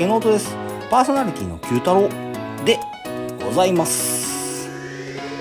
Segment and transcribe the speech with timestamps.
[0.00, 0.56] 酒の音です。
[0.90, 2.08] パーソナリティの九太郎
[2.64, 2.78] で
[3.44, 4.66] ございます。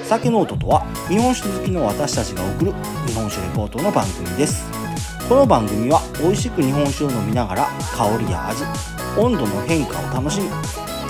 [0.04, 2.74] 酒の音とは日本酒好きの私たちが送る
[3.08, 4.70] 日本酒レポートの番組です。
[5.30, 8.66] この番組は美味しく日本酒を飲みながら香りや味
[9.18, 10.50] 温度の変化を楽しみ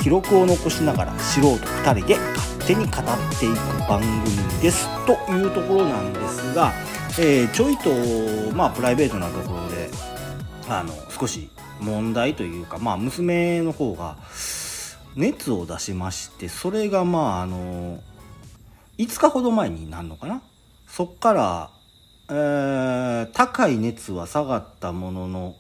[0.04, 4.88] 記録を残しながら素人2人で勝手に語っていく番組です。
[5.08, 6.72] というところなんですが、
[7.18, 7.90] えー、ちょいと
[8.56, 9.90] まあプライベートなところで
[10.70, 14.18] あの少し問題というかまあ娘の方が
[15.16, 18.00] 熱を出しましてそれがまああの
[18.98, 20.42] 5日ほど前になるのかな？
[20.88, 21.70] そっから、
[22.30, 25.56] えー、高い熱は下がったものの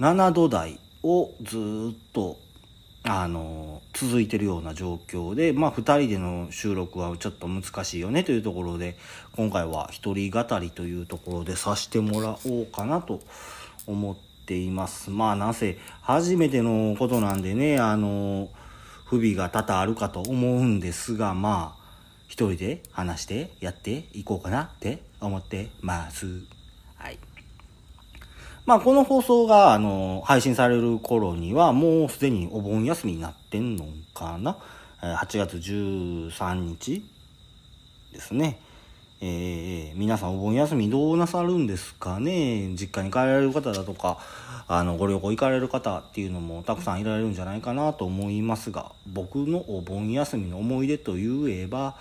[0.00, 1.56] 7度台をず
[1.92, 2.36] っと
[3.04, 8.96] あの続いてるような状況でまあ2人での収録はちょっと難しいよねというところで
[9.36, 13.20] 今回は一人語りというところでさしてもらおうかなと
[13.86, 15.10] 思ってています。
[15.10, 18.48] まあなぜ初めてのことなんでねあの
[19.06, 21.84] 不備が多々あるかと思うんですがまあ
[22.28, 26.26] 一人で話してやっていこうかなって思ってます。
[26.96, 27.18] はい。
[28.66, 33.84] まあこの放送があの配信される頃にはもうすでにお盆休みになってんの
[34.14, 34.58] かな
[35.00, 37.04] ？8月13日
[38.12, 38.58] ですね。
[39.20, 42.74] えー、皆さんお盆休みどうなさるんですかね？
[42.74, 44.18] 実家に帰られる方だとか
[44.66, 51.96] あのご旅行行かれる方っていうのもたくさんいられるんじゃないかなと思いますが僕のお盆休みの思い出といえば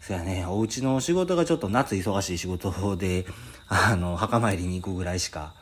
[0.00, 3.26] そやねお家の仕事がちょっと夏忙しい仕事で
[3.68, 5.52] あの墓参りに行くぐらいしか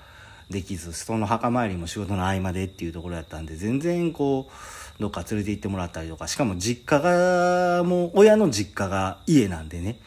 [0.51, 4.51] できずその墓参りも仕事の合間でっていうところやったんで全然こ
[4.99, 9.99] うどっか連れて行ってもらったりとかしかも実家がもう親の実家が家なんでね。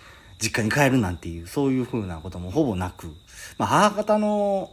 [0.41, 3.07] 実家に帰るなんていう、そういうふうなこともほぼなく、
[3.57, 4.71] まあ、母方の、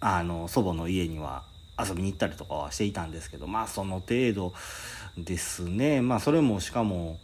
[0.00, 1.44] あの、祖母の家には
[1.78, 4.52] 遊びに行ったりとかはしていたんですけど、まあ、その程度
[5.16, 6.00] ですね。
[6.00, 7.18] まあ、それもしかも、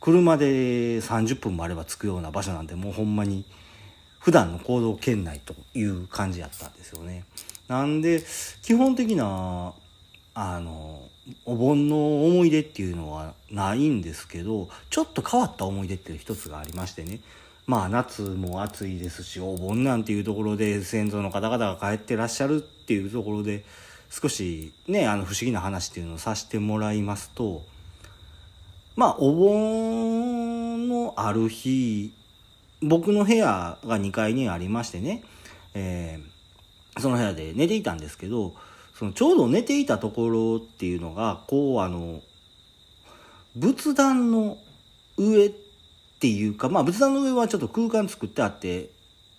[0.00, 3.44] 車で30分もあれば着くような場所なんで、もうほんまに、
[4.18, 7.24] 普段の行動圏内という感じやったんですよね。
[7.68, 8.22] なんで、
[8.62, 9.74] 基本的な、
[10.34, 11.08] あの、
[11.44, 17.20] お盆の思い出っていうのはないんですけどちょっと変わった思い出っていう一つがありましてね。
[17.66, 23.64] まあ夏も暑いですしお盆なんていうところで先祖の方々が帰ってらっしゃるっていうところで
[24.10, 27.62] 少しねあの不思議な話っていうのをさせてもらいますと
[28.96, 32.12] まあお盆のある日
[32.82, 35.22] 僕の部屋が2階にありましてね、
[35.72, 38.54] えー、その部屋で寝ていたんですけど
[38.94, 42.20] そのちょうど寝ていたところっていうのがこうあの
[43.56, 44.58] 仏壇の
[45.16, 45.52] 上っ
[46.20, 48.90] ていうかまあ仏壇の上はちょっと空間作ってあって、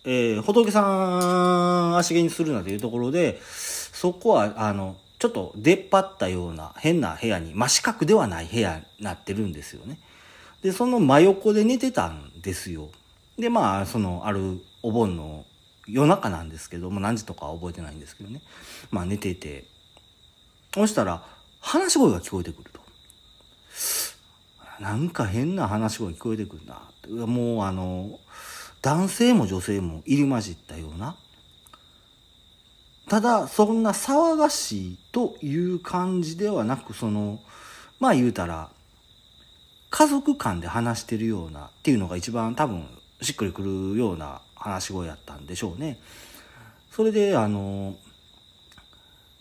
[0.03, 9.97] えー、仏さん足毛にするなというところでそこはあのちょっと出っ張ったような変な部屋に真四角ではない部屋になってるんですよね。
[10.61, 12.89] でその真横で寝てたんですよ。
[13.37, 15.45] でまあそのあるお盆の
[15.87, 18.41] 夜中なんですけども何時とか覚えてないんですけどね。
[18.91, 19.65] まあ寝てて。
[20.73, 21.23] そしたら
[21.61, 22.79] 話し声が聞こえてくると。
[24.79, 26.75] なんか変な話し声聞こえてくるな。
[26.75, 28.19] ってもうあの
[28.81, 31.15] 男性も女性も入り混じったような。
[33.07, 37.39] ただそんな騒がしいという感じではなくその
[37.99, 38.69] まあ言うたら
[39.91, 42.87] 家族間で話してるようなっていうのが一番多分
[43.21, 45.99] しっくりくるような話し声やったんでしょうね。
[46.91, 47.95] それであの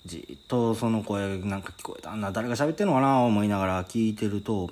[0.04, 4.70] じっとその声なんか聞こえたんな誰が喋ってんのかな思いながら聞いてると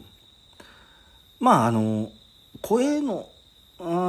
[1.41, 2.11] まああの
[2.61, 3.29] 声の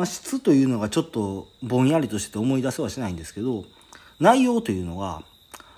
[0.05, 3.63] 質というのがちょっとぼんやりとしてて思い出せはしないんですけど
[4.19, 5.23] 内容というのが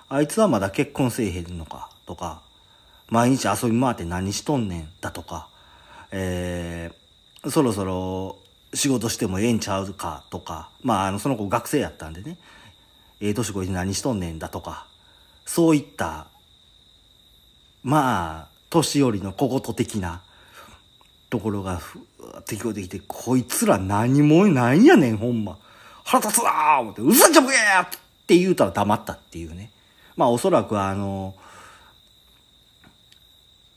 [0.10, 2.42] あいつはまだ結婚せえへんのかとか
[3.10, 5.48] 毎日遊び回って何しとんねんだとか、
[6.12, 8.40] えー、そろそろ
[8.76, 12.38] 仕事してもええんちゃうかとか、まあ、あの、その子学生やったんでね、
[13.22, 14.88] ええ年こいて何しとんねんだとか、
[15.46, 16.28] そういった、
[17.84, 20.22] まあ、年寄りの小言的な
[21.30, 25.58] ところがふって聞こえてきて、こいつら何もないんやねん、ほんま。
[26.04, 27.88] 腹立つわー思って、うそんじゃぼけやっ
[28.28, 29.72] て言うたら黙ったっていうね。
[30.16, 31.36] まあ、おそらくあの、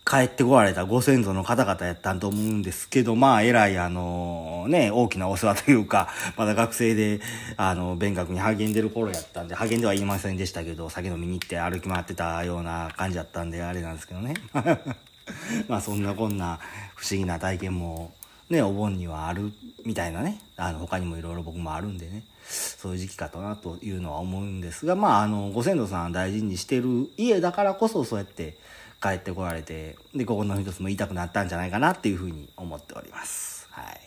[0.08, 6.08] 帰ってこられたご先祖の方々やったんと思うんですけど、まあ、えらい、あの、ね、大きなお世話というか、
[6.38, 7.20] まだ学生で、
[7.58, 14.32] あの、勉学に励んでる頃やったんで、励んでは言いませんでしたけど、酒飲みに行って歩き回ってたような感じやったんで、あれなんですけどね。
[15.69, 16.58] まあ、そんなこんな
[16.94, 18.14] 不思議な体験も
[18.49, 19.52] ね、お盆にはある
[19.84, 28.56] みたいなね、あの、他にもいろいろ僕もあるんでね、そういう時期かとなというのは思うんですが、まあ、あの、ご先祖さん大事にしてる家だからこそそうやって
[29.00, 33.69] 帰ってこられて、で、ここの一つも言いたくなったんじゃないかなっていうふうに思っております。
[33.71, 34.00] はい。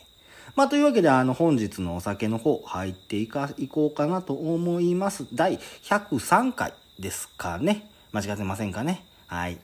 [0.54, 5.26] まあ、というわけで、あの、本日のお酒の方、入っていか、いこうかなと思います。
[5.32, 7.90] 第103回ですかね。
[8.12, 9.04] 間違ってませんかね。
[9.26, 9.58] はい。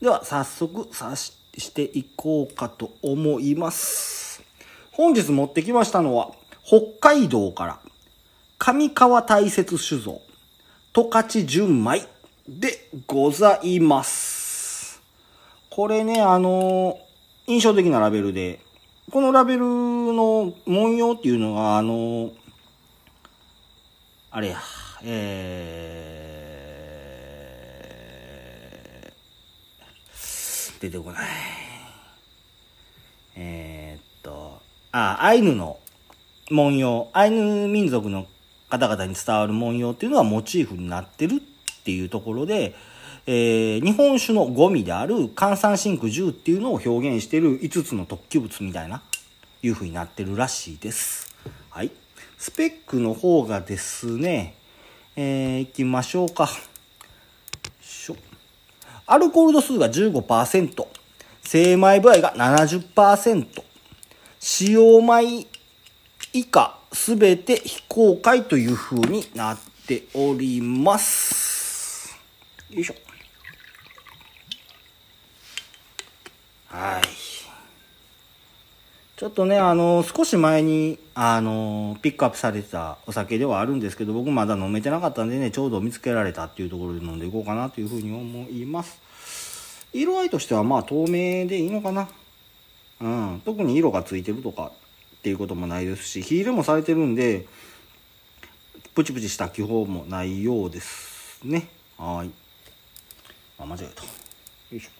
[0.00, 4.42] では、早速、さししていこうかと思います。
[4.92, 6.32] 本日持ってきましたのは、
[6.64, 7.78] 北海道から、
[8.58, 10.20] 上川大雪酒造、
[10.94, 12.06] 十勝純米
[12.48, 15.00] でございます。
[15.70, 16.98] これね、あの
[17.46, 18.58] 印象的なラベルで、
[19.12, 22.32] このラベルの文様っていうのが、あの
[24.32, 24.58] あれや、
[25.04, 31.28] えー、出てこない。
[33.36, 34.60] えー、っと、
[34.90, 35.78] あ、アイヌの
[36.50, 38.26] 文様、アイヌ民族の
[38.68, 41.38] 方々に伝わる文様っていうのはモチーフになってるっ
[41.82, 42.74] っていうところで、
[43.26, 49.02] えー、日本酒のゴミである換算真空10っていうのを表現してる5つの突起物みたいな、
[49.62, 51.36] いう風になってるらしいです。
[51.70, 51.90] はい。
[52.38, 54.54] スペックの方がですね、
[55.16, 56.48] えー、いきましょうか。
[57.80, 58.16] しょ
[59.06, 60.86] アルコール度数が15%、
[61.42, 63.46] 精米部合が70%、
[64.38, 65.46] 使用米
[66.32, 71.51] 以下すべて非公開という風になっております。
[72.72, 72.94] よいしょ。
[76.68, 77.02] はい。
[79.16, 89.86] ちょっとね、あの、少し前に、あの、ピックアップされてたお酒ではあるんですけど、僕まだ飲めてなかったんでね、ちょうど見つけられたっていうところで飲んでいこうかなというふうに思います。
[89.92, 92.08] 色合いとしてはまあ透明でいいのかな。
[93.02, 93.42] うん。
[93.44, 94.72] 特に色がついてるとか
[95.18, 97.46] っていうこともないですし、火入れもされてるんで、
[98.94, 101.68] プチプチした気泡もないようですね。
[101.98, 102.41] はい。
[103.62, 104.02] あ、間違えた。
[104.02, 104.08] よ
[104.72, 104.90] いしょ。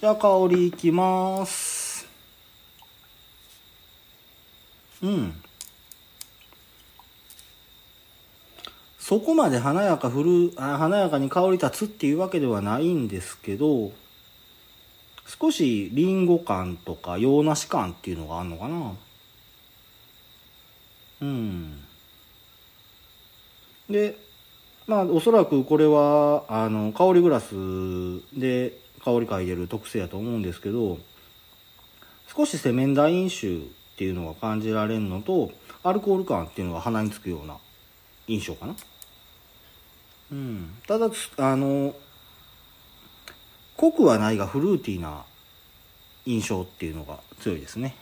[0.00, 2.06] じゃあ香りいきます。
[5.02, 5.42] うん。
[8.98, 13.92] そこまで華やかふる、華やかに香り立つっていうわけではないんですけど、
[15.40, 18.92] 少しリンゴ感とか洋梨感っていうのがあるのかな
[21.20, 21.84] うん
[23.90, 24.16] で
[24.88, 27.54] まあおそらくこれはあの香りグラス
[28.32, 28.72] で
[29.04, 30.98] 香り嗅いでる特性やと思うんですけど
[32.34, 33.60] 少しセメンダ飲酒っ
[33.98, 35.52] ていうのが感じられるのと
[35.82, 37.56] アルコール感っていうのが鼻につくような
[38.26, 38.74] 印象かな。
[40.32, 40.74] うん。
[40.86, 41.94] ただあの
[43.76, 45.24] 濃くはないがフルーティーな
[46.26, 47.94] 印象っていうのが強いですね。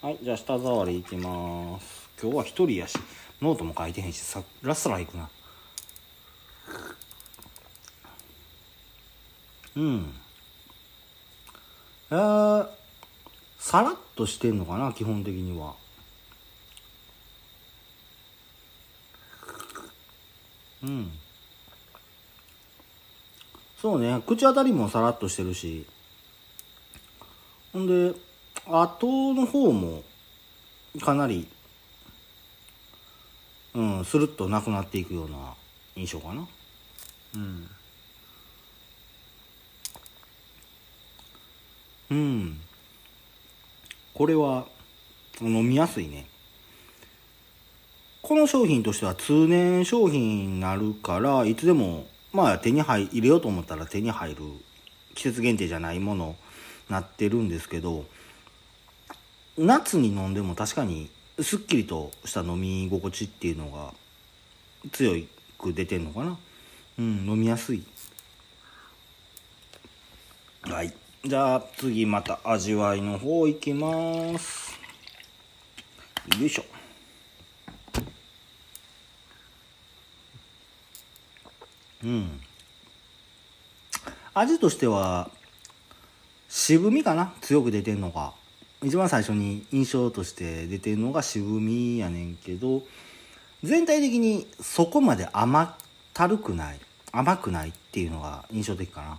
[0.00, 2.08] はいじゃあ舌触りいきます。
[2.22, 2.98] 今日は一人やし
[3.42, 5.28] ノートも書いてへんしさラストラいくな。
[9.76, 10.14] うん。
[12.10, 12.68] えー、
[13.58, 15.74] さらっとしてんのかな基本的には。
[20.82, 21.12] うん。
[23.80, 25.86] そうね口当たりもさらっとしてるし。
[27.72, 28.14] ほんで
[28.66, 30.02] 後の方も
[31.00, 31.46] かなり
[33.74, 35.54] うんスルッとなくなっていくような
[35.94, 36.46] 印象かな。
[37.34, 37.70] うん。
[42.10, 42.60] うん。
[44.14, 44.66] これは
[45.40, 46.26] 飲みやすいね。
[48.22, 54.42] この商品としては通年商品になるからいつでもまあ手に入入れようと思ったら手に入る
[55.14, 56.36] 季節限定じゃないもの
[56.88, 58.04] なってるんですけど
[59.56, 63.94] 夏に飲んでも確かにすっきりとした飲み心地っていうのが
[64.92, 65.12] 強
[65.58, 66.38] く出てんのかな。
[66.98, 67.82] うん飲みやすい。
[70.62, 70.92] はい。
[71.22, 74.80] じゃあ次また味わいの方いきます。
[76.40, 76.64] よいしょ。
[82.02, 82.40] うん。
[84.32, 85.30] 味としては
[86.48, 87.34] 渋みかな？
[87.42, 88.32] 強く出てんのが。
[88.82, 92.80] 一番最初に印象として出てるのが渋みやねんけど
[93.62, 95.74] 全体的にそこまで甘っ
[96.14, 96.80] たるくない。
[97.12, 99.18] 甘くないっていうのが印象的かな。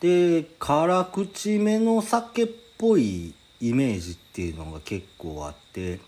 [0.00, 2.48] で辛口めの酒っ
[2.78, 6.00] ぽいイメージっていうのが結構あって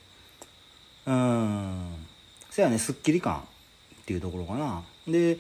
[1.07, 1.95] うん。
[2.50, 4.83] せやねすっきり感っていうところかな。
[5.07, 5.38] で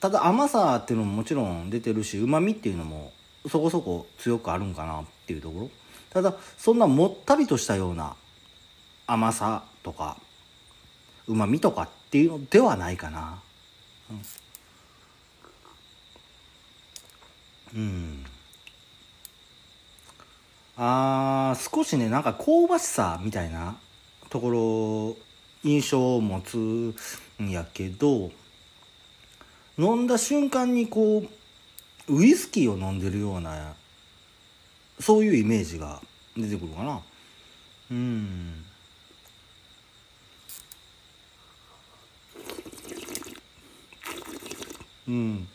[0.00, 3.12] ただ甘さっていうのももちろん出てるしうまみっていうのも
[3.48, 5.70] そこそこ強くあるんかなっていうところ。
[6.10, 8.16] ただそんなもったりとしたような
[9.06, 10.16] 甘さとか
[11.26, 13.40] うまみとかっていうのではないかな。
[14.10, 14.22] うん、
[17.74, 18.24] うん。
[20.76, 23.76] あ少しねなんか香ばしさみたいな
[24.30, 25.16] とこ
[25.62, 28.30] ろ印象を持つんやけど
[29.76, 31.24] 飲んだ瞬間にこ
[32.08, 33.74] うウイスキーを飲んでるような
[34.98, 36.00] そういうイメージが
[36.36, 37.00] 出てくるかな。
[37.90, 38.64] うん。
[45.08, 45.48] うん。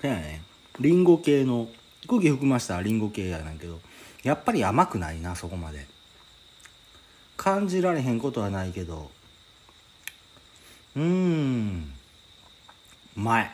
[0.00, 0.42] そうやね。
[0.80, 1.68] リンゴ系の
[2.06, 3.80] 空気含ましたリンゴ系やなんけど
[4.22, 5.86] やっぱり甘くないなそこまで。
[7.36, 9.10] 感じられへんことはないけど。
[10.96, 11.92] うーん。
[13.16, 13.50] うまい。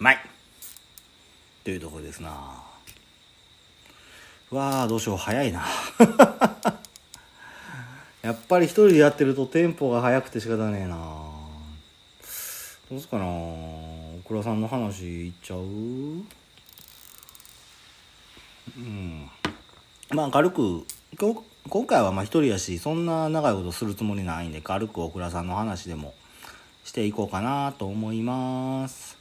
[0.00, 0.18] うまい。
[1.62, 2.64] というところですな。
[4.50, 5.16] わあどうしよう。
[5.18, 5.66] 早いな。
[8.22, 10.96] やっぱり一人でやってるとテンポが速くて仕方ねえな。
[12.90, 13.24] どうすかな。
[14.28, 15.60] オクラさんの話いっちゃう？
[15.60, 15.62] う
[18.78, 19.30] ん。
[20.10, 20.84] まあ軽く
[21.16, 26.12] 今回はまあ一人やしそんな長いことするつもりないんで軽くオクラさんの話でも
[26.84, 29.16] していこうかなと思います。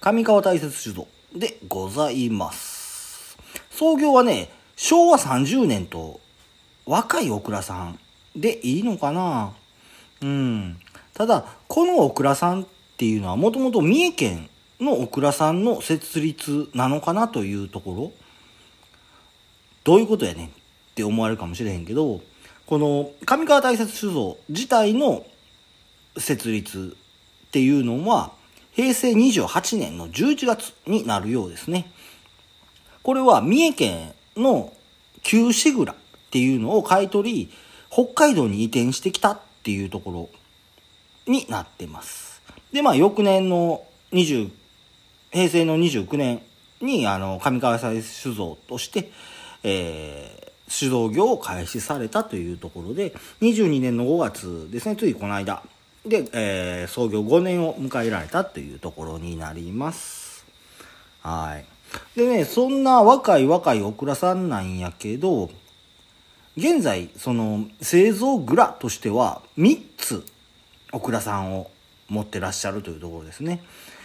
[0.00, 3.36] 上川大雪酒造でございます。
[3.70, 6.20] 創業はね昭和30年と
[6.84, 7.98] 若いオクラさん
[8.36, 9.54] でいいのかな。
[10.22, 10.78] うん。
[11.14, 12.64] ただこのオクラさん
[12.96, 14.50] っていうのはもともと三重県
[14.80, 18.26] のオクラさんの設立なのかなというところ
[19.86, 20.50] どういうことやねんっ
[20.96, 22.20] て思われるかもしれへんけど、
[22.66, 25.24] この上川大雪酒造自体の
[26.18, 26.96] 設立
[27.46, 28.32] っていうのは、
[28.72, 31.88] 平成28年の11月になるようですね。
[33.04, 34.72] これは三重県の
[35.22, 35.96] 旧市蔵っ
[36.32, 37.52] ていうのを買い取り、
[37.88, 40.30] 北海道に移転してきたっていうとこ
[41.26, 42.25] ろになってます。
[42.72, 44.50] で、まあ翌年の20、
[45.30, 46.42] 平成の29年
[46.80, 49.10] にあの上川大酒造として、
[49.62, 55.62] えー、酒造業を開始されたというところで、22年の5月ですね、ついこの間、
[56.04, 60.46] で、えー、創業5年を迎えられたというところになります。
[61.22, 61.64] はい。
[62.18, 65.50] でね、そんな若い若いオクラさんなんやけど、
[66.56, 70.24] 現在、その、製造蔵としては、3つ、
[70.92, 71.70] オクラさんを
[72.08, 73.62] 持ってらっしゃるというところですね。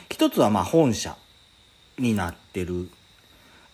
[0.10, 1.16] 一つは、まあ、本社
[1.98, 2.90] になってる、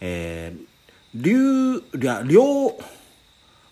[0.01, 0.67] えー、
[1.15, 1.83] 琉、
[2.25, 2.77] 両、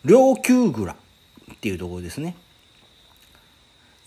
[0.04, 2.36] 両球蔵っていうところですね。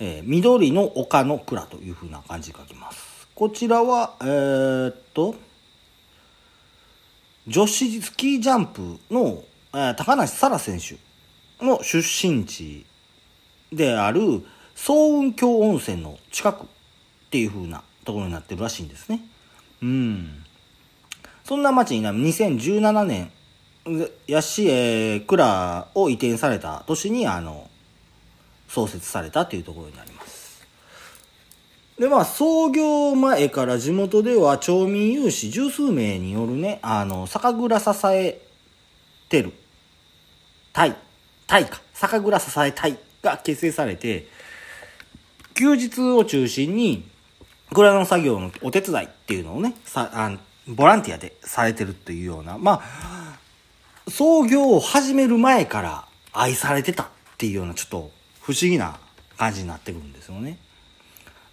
[0.01, 3.29] えー、緑の丘の蔵というふうな感じで書きます。
[3.35, 5.35] こちらは、えー、っと、
[7.47, 10.97] 女子スキージャンプの、えー、高梨沙羅選手
[11.65, 12.85] の出身地
[13.73, 14.45] である
[14.81, 16.67] 総雲峡温泉の近くっ
[17.31, 19.21] ていう風なところになってるらしいんですね。
[19.83, 20.45] うん。
[21.45, 23.31] そんな町にな2017年
[24.29, 27.69] やし、えー、蔵を移転された年に、あの、
[28.69, 30.65] 創設されたというところになります。
[31.99, 38.41] で、まあ、創業前から地元では町民有志十数名によるね、あの、酒蔵支え
[39.29, 39.53] てる、
[40.73, 40.97] 隊、
[41.49, 44.38] 隊か、酒蔵支え隊が結成されて、
[45.59, 47.05] 休日を中心に、
[47.75, 50.39] 蔵の作業のお手伝いっていうのをね、さあ
[50.69, 53.39] ボランティアでされてるっていうような、まあ、
[54.09, 57.07] 創業を始める前から愛されてたっ
[57.39, 58.11] ていうようなちょっと
[58.41, 59.01] 不思議な
[59.37, 60.59] 感じになってくるんですよね。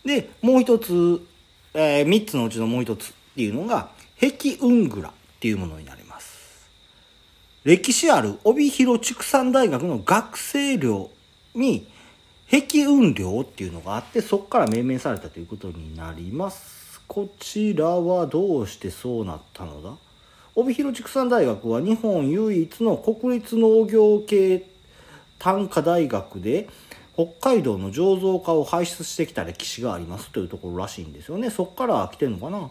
[0.06, 1.26] で、もう一つ、
[1.74, 6.70] えー、三つのうちのもう一つっていうのが、壁運蔵っていうものになります。
[7.64, 11.10] 歴史ある帯広畜産大学の学生寮
[11.56, 11.88] に、
[12.50, 17.02] 壁運寮っていうのがあって、そこから命名されたということになります。
[17.08, 19.92] こちらはどうしてそうなったのだ？
[20.56, 24.70] 帯広畜産大学は日本唯一の国立農業系
[25.38, 26.70] 単科大学で
[27.14, 31.50] 北海道の醸造家を輩出してきた歴史がありますというところらしいんですよね。
[31.50, 32.70] そこから来てるのかな？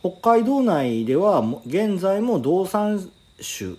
[0.00, 3.08] 北海道内では現在も道産
[3.40, 3.76] 酒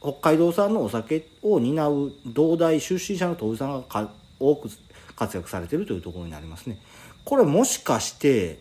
[0.00, 4.68] 北海道産のお酒を担う道大出身者の当時さんが多く
[5.16, 6.78] 活躍されているというところになりますね。
[7.24, 8.58] これもしかして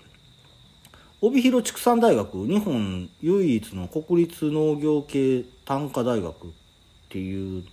[1.22, 6.50] 帯広畜産大学日本唯一の国立農業系単科大学っ
[7.10, 7.64] ていう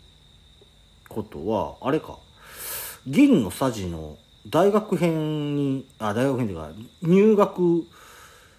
[1.09, 2.19] ことはあれか。
[3.07, 6.71] 銀のさじの大学編にあ大学編っていうか
[7.03, 7.85] 入学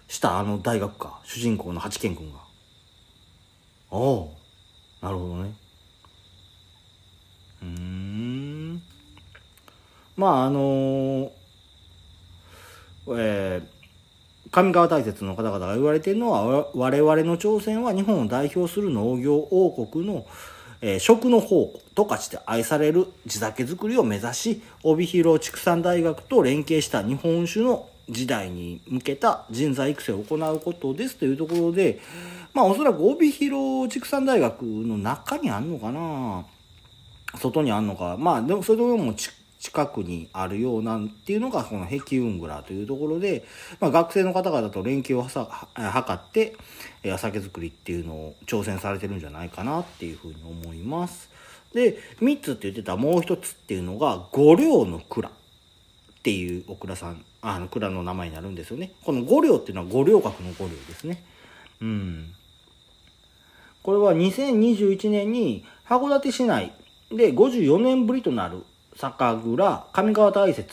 [0.08, 1.20] したあの大学か。
[1.24, 2.38] 主人公の八健君が。
[3.90, 4.36] おお
[5.00, 5.54] なるほどね。
[7.62, 8.41] うん。
[10.22, 11.32] まああの、
[13.08, 20.24] えー、上川大雪の方々が言われてるのは我々の挑戦は日本を代表する農業王国の、
[20.80, 31.98] えー、食の宝庫とかして愛される地酒造りを目指し帯広畜産大学と連携した日本酒の時代に向けた人材育成を行うことですというところで、
[32.54, 36.44] まあおそらく帯広畜産大学の中にあんのかな
[37.38, 38.16] 外にあんのか。
[38.18, 39.14] まあでもそれでも
[39.62, 43.44] 近くにあるようなっていうのがこの壁運蔵というところで、
[43.78, 46.56] まあ、学生の方々と連携を図って、
[47.04, 51.30] え酒造りっていうのを挑戦されてるんじゃないかなっていうふうに思います。
[51.72, 55.32] で、3つって言ってたもう1つっていうのが、五稜の蔵っ
[56.24, 58.90] ていうお蔵さん、あの蔵の名前になるんですよね。
[59.04, 61.22] この五稜っていうのは五稜郭の五稜ですね。
[61.80, 62.34] うん。
[63.84, 66.72] これは2021年に函館市内
[67.12, 68.64] で54年ぶりとなる
[68.96, 70.66] 酒蔵上川大雪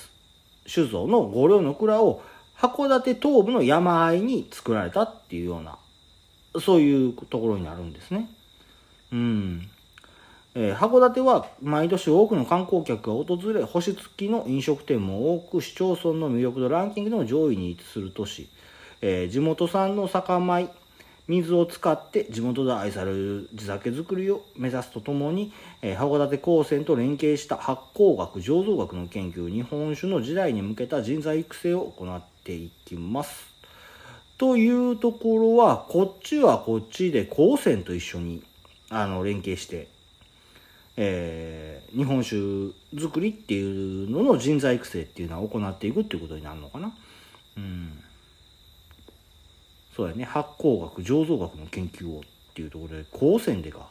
[0.67, 2.21] 酒造の五稜の蔵を
[2.57, 5.77] 函館東部の山あいに作られたっていうような
[6.59, 8.29] そういうところになるんですね。
[9.11, 9.69] うん。
[10.55, 18.49] えー、函館は毎年多くの観光客が訪れ星付きの飲食店も多く市町村の魅力度ランキングでも上位に位置する都市、
[19.01, 20.69] えー、地元産の酒米
[21.29, 33.47] 水を使って地元で愛される地酒造りを目指すとともに、えー、函館高専と連携した発酵学醸造学の研究日本酒の時代に向けた人材育成を行っていきます。
[34.39, 38.41] というところはこっちはこっちで高専と一緒に
[38.89, 39.87] あの連携して
[41.01, 46.93] えー、日本酒作りっていうのの人材育成っていうのは行っていくっていうことになるのかな。
[47.55, 48.03] うん。
[49.99, 50.23] そうやね。
[50.23, 53.89] 発酵学、醸造学の研究をっていうところで、高専でか。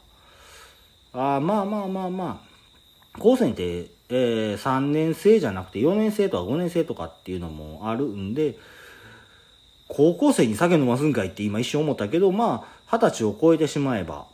[1.12, 3.18] ああ、まあまあまあまあ。
[3.18, 8.56] 高専って、えー、3年生じゃなくて4年生とか5年生とかっていうのもあるんで、
[9.88, 14.24] 高校生に酒飲ますんかいって今一瞬思ったけど、まあ、二十歳を超えてしまえば、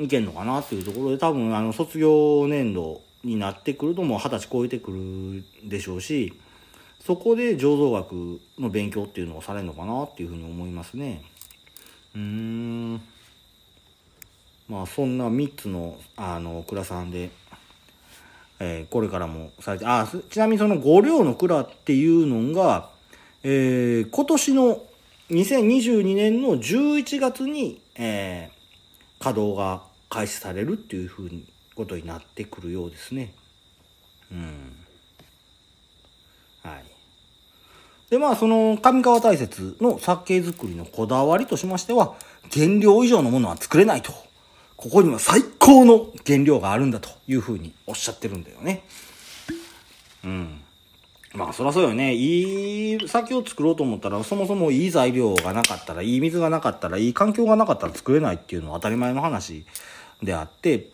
[0.00, 6.32] いけんのかなっていうところで多分あの卒業年度になってくるともう二十歳超えてくるでしょうし
[7.04, 11.22] そこで醸造学の勉強っていうのをされるのかなっていうふうに思いますね。
[12.14, 12.94] うーん
[14.68, 17.30] まあそんな3つのあの蔵さんで、
[18.60, 22.88] えー、これからもされてあちなみにその五稜の蔵っていうのが、
[23.42, 24.82] えー、今年の
[25.30, 33.34] 2022年の11月に、えー、稼働が開始されるっていうふうにことになってくるようですね。
[34.30, 34.76] うん。
[36.62, 36.91] はい。
[38.12, 42.14] で、まあ、その上川大雪の酒造りのこだわりとしましては、
[42.52, 44.12] 原料以上のものは作れないと。
[44.76, 48.84] ここには最高の原料があるんだというふうにおっしゃってるんだよね。
[50.24, 50.60] うん。
[51.32, 52.14] まあそりゃそうよね。
[52.14, 59.64] いい酒を作ろうと思ったら、そもそもいい材料がなかったら、いい水がなかったら、いい環境がなかったら作れないっていうのは当たり前の話
[60.22, 60.88] であって、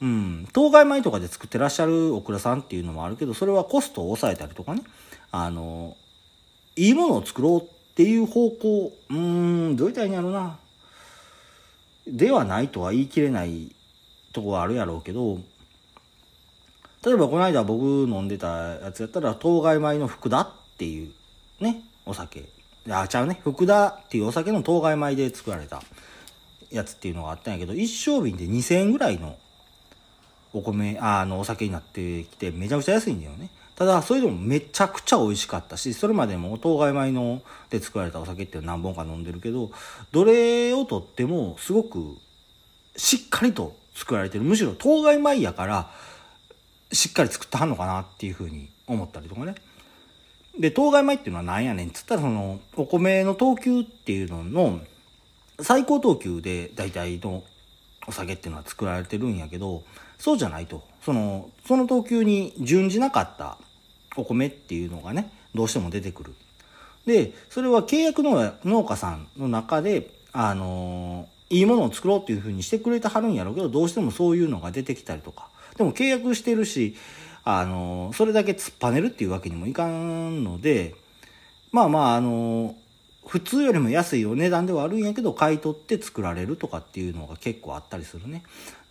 [0.00, 4.84] うん、当該米とかで作ってらっしゃるオクラさんっていうのもあるけど、それはコストを抑えたりとかね、
[5.32, 5.96] あの、
[6.76, 10.58] いいものを作ろうっていう方向、うん、どう言ったらいいんやろうな。
[12.06, 13.74] ではないとは言い切れない
[14.32, 15.38] とこはあるやろうけど、
[17.04, 21.12] 例えばこの間僕飲んでたやつやったら、当該米の福田っていう
[21.60, 22.44] ね、お酒。
[22.88, 23.40] あ、ちゃうね。
[23.42, 25.82] 福田っていうお酒の当該米で作られた
[26.70, 29.38] やつっていうのがあったんやけど、一升瓶で2000円ぐらいの
[30.52, 33.50] お米、あの、お酒になってきて、めちゃくちゃ安いんだよね。
[33.80, 37.40] ただ、それでもめちゃくちゃ美味しかったし、それまでも当該米の
[37.70, 39.70] で作られたお酒っていう何本か飲んでるけど、
[40.12, 42.14] どれをとってもすごく
[42.94, 44.44] しっかりと作られてる。
[44.44, 45.90] むしろ当該米やから、
[46.92, 49.54] しっかり作ってはんのかなっていうふうに思ったりとかね。
[50.58, 54.80] で、当該米っていうのは何やねんっつったら、その、お米の等級っていうのの、
[55.58, 57.44] 最高等級で大体の
[58.06, 59.84] お酒っていうのは作られてるんやけど、
[60.18, 60.82] そうじゃないと。
[61.02, 63.56] その、その等級に準じなかった
[64.20, 66.34] お米っていうのがね、どうしても出てくる。
[67.06, 75.48] で、それは契約の農家さんの中で、あのー、いいものを作ろうっていうふうにしてくれてはるんやろうけど、どうしてもそういうのが出てきたりとか。
[75.76, 76.96] でも契約してるし、
[77.44, 80.94] あのー、それだけ突っぱねるっていうわけにもいかんので、
[81.72, 82.80] まあまあ、あのー
[83.26, 88.42] 普通よりも安いお値段ではあるんやけど、買い取って作られるとかっていうのが結構あったりするね。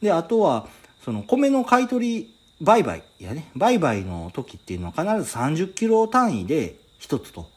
[0.01, 0.67] で、あとは、
[1.03, 7.49] その米の買い取り、売買やね、売買の時っていうのは必ず30キロ単位で一つと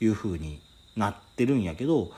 [0.00, 0.60] いう風に
[0.96, 2.10] なってるんやけど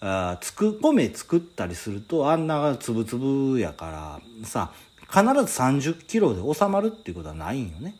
[0.00, 4.72] あつく米作ったりするとあんなつぶつぶやからさ
[5.08, 7.94] 必ず30キロで収まるっていうことはないんよね。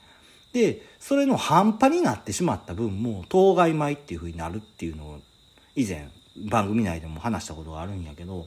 [0.52, 5.20] でそれの半端になってしまった分もう当該米っていう風になるっていうのを
[5.74, 6.08] 以前
[6.48, 8.46] 番組内でも話したことがあるんやけど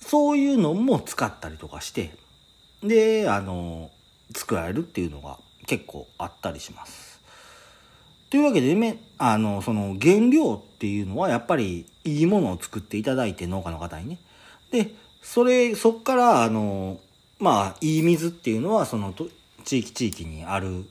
[0.00, 2.14] そういうのも使ったりとかして
[2.84, 3.90] であの
[4.34, 7.20] 作られるっていうのが結構あったりします。
[8.30, 14.18] というわけで、ね、あのその原料っていうのはやっぱりいいものを作っていただいて農家の方にね。
[14.70, 14.92] で
[15.22, 17.00] それそっからあの
[17.38, 19.14] まあいい水っていうのはその
[19.64, 20.84] 地域地域にある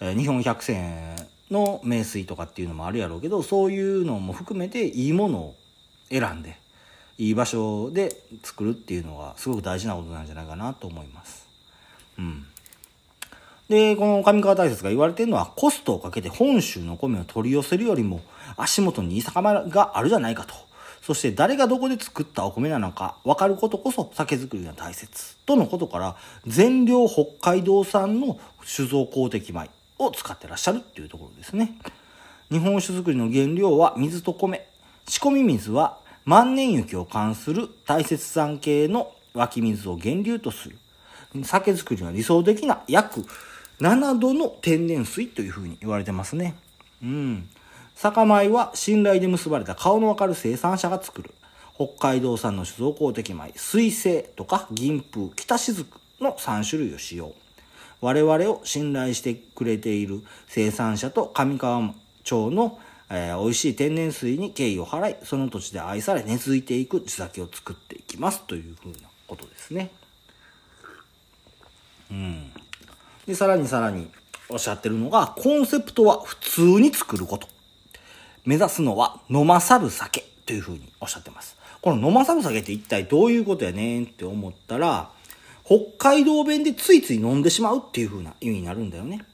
[0.00, 1.16] 日本百選
[1.50, 5.54] の名水とかっていうのもあるやろうけどそういうのも含めていいものを
[6.10, 6.58] 選んで
[7.18, 11.46] いい場所で作るっていうのがすごく大事なことなんじゃないかなと思います。
[12.18, 12.44] うん。
[13.68, 18.20] で、この上川大説が言われてるのはコストをかけて本州の米を取り寄せるよりも
[18.56, 20.54] 足元にいい酒米があるじゃないかと。
[21.02, 25.36] そして誰がどこで作ったお米なのか分かることこそ酒造りが大切。
[25.46, 31.78] とのことから全量北海道産の酒造公的米を使ってらっしゃるっていうところですね。
[32.50, 34.66] 日本酒造りの原料は水と米。
[35.08, 40.76] 仕込み水は万年雪を冠する大雪山系の湧き水を源流とする。
[41.44, 43.24] 酒造りは理想的な約
[43.80, 46.56] 7度の天然水というふうに言われてますね。
[47.00, 47.48] うん。
[47.94, 51.32] 酒米は信頼で結ばれた顔のわかる生産者が作る。
[51.76, 55.86] 北海道産の酒造公的米、水星とか銀風、北雫
[56.20, 57.34] の3種類を使用。
[58.00, 69.90] 我々を信頼してくれている生産者と上川町のえー、美味しい天然水に敬意を払い、その土地で愛され根付いていく地酒を作っていきますというふうなことですね。
[72.10, 72.50] うん。
[73.26, 74.10] で、さらにさらに
[74.48, 77.48] おっしゃってるのが、コンセプトは普通に作ること。
[78.44, 81.56] 目指すのは飲まさる酒というふうにおっしゃってます。
[81.80, 85.10] この飲まさる酒って一体どういうことやねんって思ったら、
[85.64, 89.24] 北海道弁でついつい飲んでしまうっていう風な意味になるんだよね。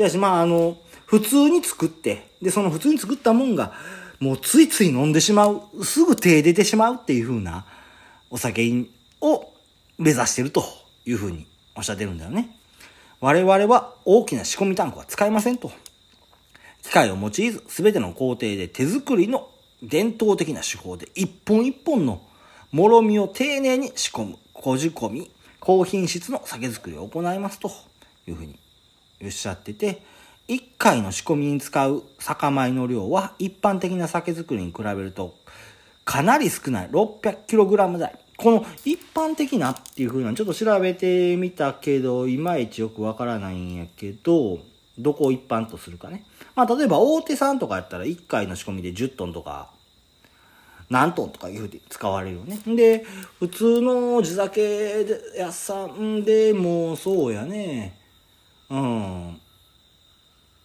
[0.00, 3.72] しかし、まあ、あの、普通に作って、で、その普通に作ったもんが、
[4.18, 7.66] もうついつい飲んでしまう、すぐ手出てしまうっていう風な
[8.30, 8.86] お酒
[9.20, 9.52] を
[9.98, 10.64] 目指してると
[11.04, 12.56] いう風におっしゃってるんだよね。
[13.20, 15.70] 我々は大きな仕込みタンクは使いませんと。
[16.82, 19.50] 機械を用いず、すべての工程で手作りの
[19.82, 22.22] 伝統的な手法で一本一本の
[22.72, 27.70] もろみを丁寧に仕込む、こじ込み、高品質の酒造りを行いますと
[28.26, 28.58] いうふうに
[29.22, 30.02] おっしゃってて、
[30.48, 35.36] 1回の仕込みに使う酒米の量は一般的な酒造りに比べると
[36.04, 38.18] かなり少ない 600kg 台。
[38.36, 44.58] この一般的なっていう風なちょっと調べてみたけど、いまいちよくわからないんやけど、
[44.98, 46.24] どこを一般とするかね。
[46.56, 49.68] まあ例えば大手さんとかやったら1回の仕込みで10トンとか
[50.88, 52.58] 何トンとかいうふうに使われるよね。
[52.66, 53.04] で、
[53.38, 55.06] 普通の地酒
[55.36, 57.99] 屋さんでもそうやね。
[58.70, 59.40] うん。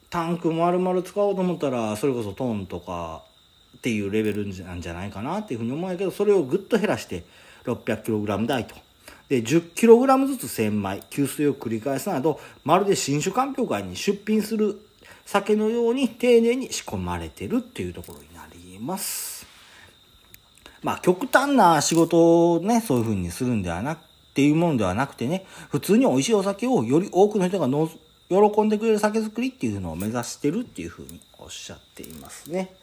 [0.09, 3.23] タンク丸々使おうと思ったらそれこそトンとか
[3.77, 7.23] っていうレベルなんじゃないかなっていうふうに思うんやけどそれをぐっと減らして
[7.65, 8.75] 600kg 台と。
[9.27, 14.79] で 10kg ずつ千枚給水を繰り返すなどまるで新酒鑑評会に出品する
[15.25, 19.47] 酒のように丁寧に仕込まれてるっていうところになります。
[20.83, 27.89] まあ極端な仕事をねそういうふうにするんではなくっていうものではなくてね普通に美味しいお酒をより多くの人がの
[28.27, 32.75] 喜んでくれる酒造りっていうのを目指してるっていうふうにおっしゃっていますね。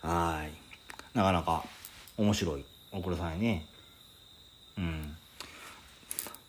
[0.00, 1.16] はい。
[1.16, 1.62] なかなか
[2.16, 3.66] 面白いお黒さんね。
[4.76, 5.16] うん。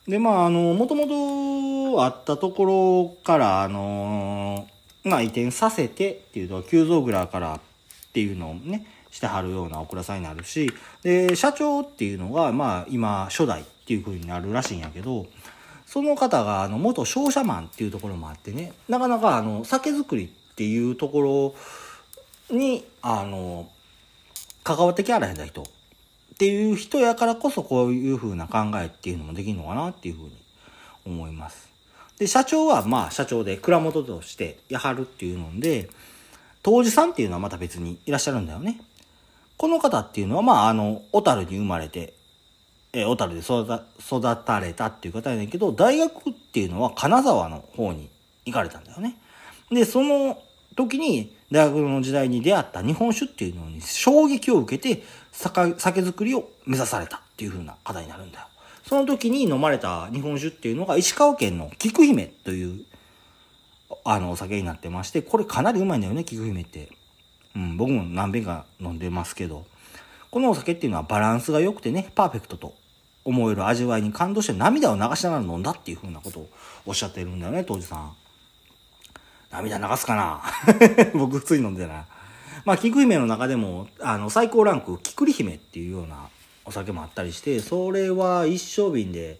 [0.08, 4.68] で、まあ、あの、もともとあったところから、あの
[5.04, 7.60] まあ、移転させてっていうと、急増蔵からっ
[8.14, 15.28] ていうのをね、してはるようなお蔵さんになるし、で、社長っていうのが、まあ、今、初代っていう風になるらしいんやけど、
[15.86, 21.56] その方があの元商社マンっていうところもあってねなかなかあの酒造りっていうとこ
[22.50, 23.70] ろにあの
[24.66, 25.66] 関わってきゃあらへんだ人っ
[26.38, 30.36] ていう人やからこそこういう風な考えっていうのもできるのかなっていう風に
[31.06, 31.70] 思います。
[32.20, 35.90] で社長はまあ社長で蔵元としてやはるっていうので
[36.62, 38.82] 当時さんっていうのはまた別にいらっしゃるんだよね。
[39.56, 42.17] この方っていうのはまああの小樽に生まれて
[42.94, 48.10] えー、小樽で育たれたっていう方やねんけど、大学っていうのは金沢の方に
[48.46, 49.18] 行かれたんだよね。
[49.72, 50.42] で、その
[50.76, 58.48] 時に大学の時代に出会った日本酒っていうのに衝撃を受けて酒酒造りを目指されたっていう風な方になるんだよ。
[58.86, 62.86] その時に飲まれた日本酒っていうのが石川県の菊姫という
[64.06, 66.90] あのお酒になってまして、これかなりうまいんだよね、菊姫って。
[67.56, 69.66] うん、僕も何遍か飲んでますけど、
[70.32, 72.74] このお酒っていうのはバランスが良くてね、パーフェクトと
[73.24, 76.50] 思える味わいに感動して涙を流しながら飲んだっていうふうなことを
[76.86, 78.16] おっしゃってるんだよね、当時さん。
[79.52, 80.42] 涙流すかな？
[81.18, 82.06] 僕普通に飲んでない。
[82.66, 86.28] まあ、菊姫の中でも、あの、最高ランク、菊り姫っていうような
[86.66, 89.40] お酒もあったりして、それは一升瓶で、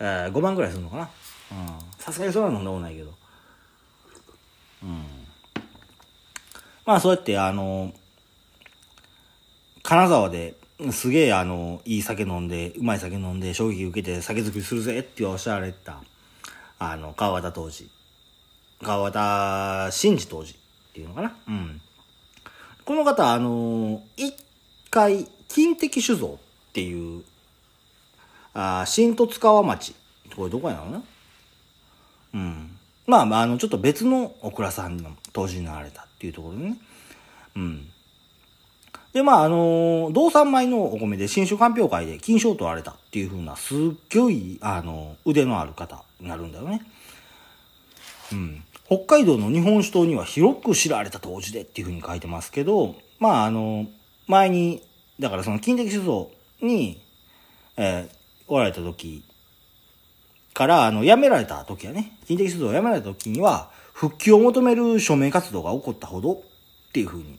[0.00, 1.10] えー、5万ぐらいするのかな？
[1.52, 1.68] うん。
[1.98, 3.12] さすがにそれは飲んだことないけど。
[4.82, 5.04] うん。
[6.86, 7.92] まあ、そうやって、あの、
[9.84, 10.54] 金沢で
[10.92, 16.02] すげえあの、いい酒飲んで、うまい酒飲んで、衝撃受けて酒造りするぜっておっしゃられた、
[16.78, 17.90] あの、川端当時。
[18.82, 21.36] 川端真治当時っていうのかな？
[21.46, 21.80] うん。
[22.86, 24.34] この方、あの、一
[24.90, 26.38] 回、金敵酒造
[26.70, 27.22] っていう、
[28.54, 29.94] あ新十津川町。
[30.34, 31.02] これどこやろな？
[32.32, 32.78] うん。
[33.06, 36.78] まあ、まあ、あの、ちょっと別のオクラさんの当時になられたっていうところでね。
[37.56, 37.90] うん。
[39.14, 43.78] で、まあ、あの、道産米のお米で新種鑑評会で金賞を取られたっていう風な、すっ
[44.12, 46.82] ごい、あの、腕のある方になるんだよね。
[48.32, 48.64] うん。
[48.86, 53.86] 北海道の日本酒島には広く知られた当時でっていう風に書いてますけど、まあ、あの、
[54.26, 54.82] 前に、
[55.20, 57.00] だからその金的酒造に、
[57.76, 58.14] えー、
[58.48, 59.22] おられた時
[60.54, 66.36] から、あの、辞められた時はね、金的酒造を辞められた時には、復帰を求める署名活動が起こったほどっ
[66.92, 67.38] ていう風に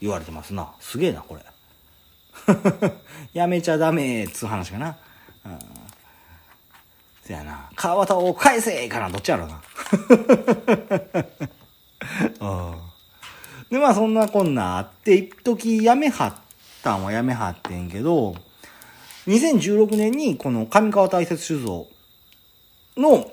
[0.00, 0.72] 言われてますな。
[0.80, 1.42] すげえな、これ。
[3.32, 4.96] やめちゃダメっつう話かな。
[5.44, 5.58] うん。
[7.22, 7.68] せやな。
[7.74, 9.60] 川端を返せかな、どっちやろうな。
[12.40, 12.88] うん。
[13.70, 16.34] で、まあそんなこんなあって、一時やめはっ
[16.82, 18.34] たんはやめはってんけど、
[19.26, 21.86] 2016年にこの上川大雪酒造
[22.96, 23.30] の、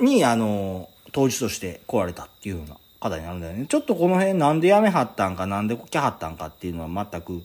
[0.00, 3.66] に、あの、当時として来られたっていうような方になるんだよね。
[3.66, 7.42] ちょっとこの辺なんでやめはったんか、なんで来はったんかっていうのは全く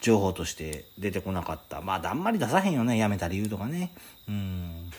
[0.00, 1.80] 情報として出てこなかった。
[1.82, 3.92] まあ、あんまり出さへんよね、辞めた理由とかね。
[4.28, 4.90] うん。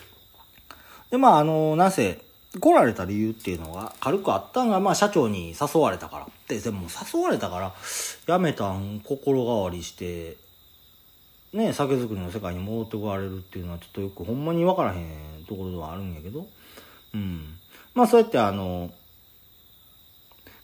[1.10, 2.22] で、まあ、あの、なぜ、
[2.58, 6.26] 来られた理由っていうのが軽くあったんが、まあ、社長に誘われたから。
[6.48, 7.74] で、でも誘われたから、
[8.26, 10.36] 辞めたん心変わりして、
[11.52, 16.46] ね、酒造りの世界に戻ってこられるっていうのはちょっとよくほんまに分からへんところではあるんやけど、
[17.14, 17.56] うん。
[17.94, 18.92] まあそうやってあの、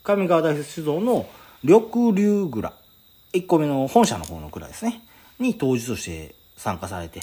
[0.06, 1.28] 上川大雪酒造の
[1.64, 2.72] 緑流蔵、
[3.32, 5.02] 1個目の本社の方の蔵ですね、
[5.40, 7.20] に当時として参加されて、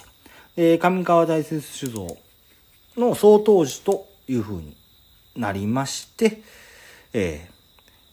[0.57, 2.17] で、上川大雪酒造
[2.97, 4.75] の総当時という風に
[5.37, 6.41] なりまして、
[7.13, 7.49] え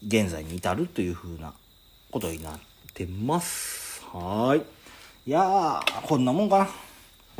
[0.05, 1.53] ー、現在に至るという風な
[2.09, 2.59] ことになっ
[2.93, 4.05] てます。
[4.13, 5.29] はい。
[5.29, 6.69] いやー、こんなもんかな。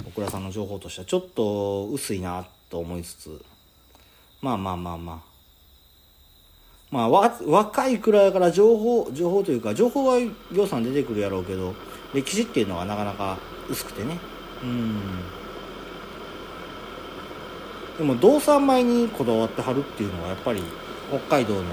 [0.03, 3.45] 小倉さんの情報としてはちょっと薄いなと思いつつ、
[4.41, 5.30] まあまあまあまあ、
[6.91, 10.19] まあ、若いくらいから情報、情報というか、情報は
[10.51, 11.73] 行さん出てくるやろうけど、
[12.13, 13.38] 歴史っていうのはなかなか
[13.69, 14.17] 薄くてね。
[14.62, 14.99] うん。
[17.97, 20.62] でも、道産米にこだわってはるっていうのは、やっぱり、
[21.10, 21.63] 北海道の、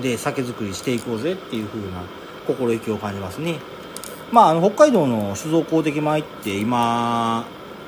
[0.00, 2.02] で酒造りしていこうぜっていう風な
[2.46, 3.56] 心意気を感じますね。
[4.32, 7.44] まあ、あの、北海道の酒造公的米って今、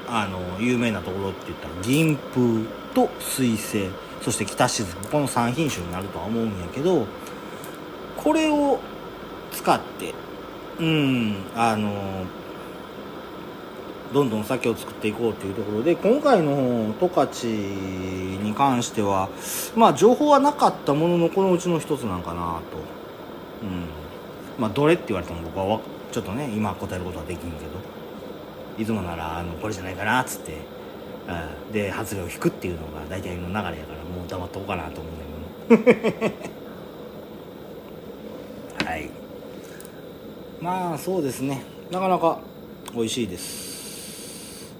[0.09, 3.89] あの、有名なところって言ったら、銀風と水星。
[4.23, 7.07] そして北しずくこの3品種になるとは思うんやけど
[8.17, 8.79] これを
[9.53, 10.15] 使って
[10.79, 12.25] うんあの
[14.13, 19.29] どんどん酒を作っていこうというところで今回の十勝に関しては
[19.77, 22.79] まあ情報はなかったもののこのうちの一つなんかなと。
[23.63, 23.87] うん。
[24.59, 25.81] まあどれって言われても僕は
[26.11, 27.71] ちょっとね今答えることはできんけど。
[28.79, 30.57] いつもならあのこれじゃないかなっつって。
[31.29, 31.73] うん。
[31.73, 34.00] で発令を引くっていうのが大体の流れやから。
[34.11, 36.35] もう黙っとこうかなと思うんだけど
[38.91, 39.11] はい。
[40.61, 41.63] まあそうですね。
[41.91, 42.41] なかなか
[42.95, 44.75] 美味しいです。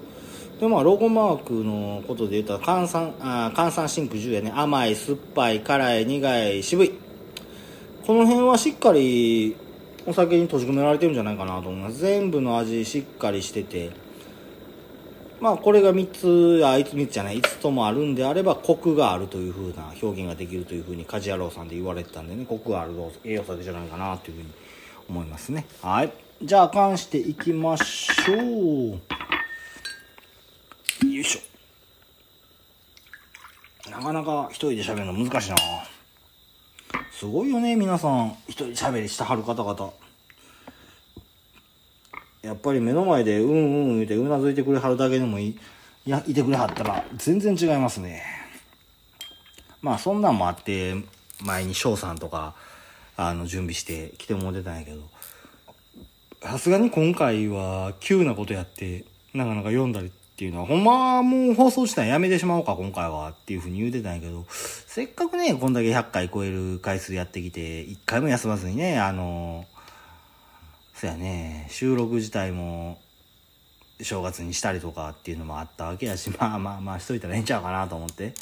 [0.59, 4.51] でまあロゴマークのことで言ったら炭酸あ炭酸シンク10やね。
[4.55, 6.91] 甘い酸っぱい辛い苦い渋い。
[8.05, 9.55] この辺はしっかり
[10.05, 11.99] お酒に閉じ込められてるんじゃないかなと思います。
[11.99, 14.10] 全部の味しっかりしてて。
[15.41, 22.93] まあこれが3つあいつ3つじゃない5つともあるんであればコクがあるというふうな表現ができるというふうに鍛冶屋郎さんで言われてたんでねコクがある
[23.25, 24.49] 栄養素じゃないかなというふうに
[25.09, 25.65] 思いますね。
[25.81, 26.13] はい。
[26.43, 28.37] じゃあ関していきましょう。
[31.07, 31.41] よいしょ。
[33.89, 35.57] なかなか一人で喋るの難しいな。
[37.11, 38.37] すごいよね皆さん。
[38.47, 39.93] 一人で喋りしてはる方々。
[42.41, 43.57] やっぱり目の前でうんう
[43.93, 45.59] ん言うてうなずいてくれはるだけでもいい
[46.05, 48.23] やいてくれはったら全然違いますね。
[49.81, 50.95] まあそんなんもあって
[51.41, 52.55] 前に翔さんとか
[53.21, 55.01] あの、準備して来てもらってたんやけど、
[56.41, 69.65] さすがに今回は急なことやって、なかなか読んだりっていうのは、ほんまもう放送したらやめてしまおうか、今回はっていうふうに言うてたんやけど、せっかくね、こんだけ100回超える回数やってきて、1回も休まずにね、あの、
[71.01, 73.01] そやね、収録自体も、
[74.03, 78.35] 正月にしたりとかっていうのもあったわけやし、 まあまあまあしといたらええんちゃうかなと思って、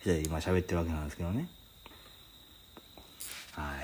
[0.00, 1.48] 一人今喋ってるわけなんですけどね。
[3.52, 3.78] は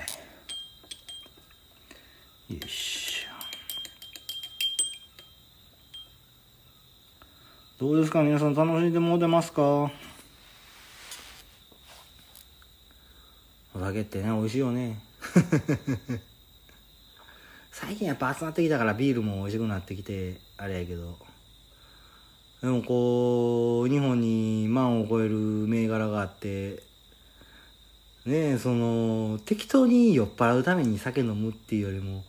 [2.49, 2.53] い。
[2.53, 3.29] よいしょ
[7.79, 8.21] どうですか？
[8.21, 9.63] 皆さん楽しんでもうてますか？
[9.63, 9.91] お
[13.79, 14.99] 酒ってね、美味しいよね。
[17.81, 21.17] 最近やっぱ集まってきたからビールも美味しくなってきて、あれやけど。
[22.61, 26.83] でもこう、日本に万を超える銘柄があって、
[28.25, 32.25] ねえ、その、適当に酔っ払うために酒飲むっていうよりも、